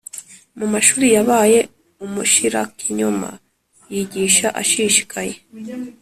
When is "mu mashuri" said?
0.57-1.07